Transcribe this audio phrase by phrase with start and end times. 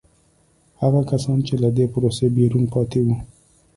[0.81, 3.15] هغه کسان چې له دې پروسې بیرون پاتې وو.